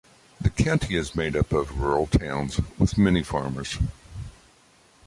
[0.41, 3.77] The county is made up of rural towns with many farmers.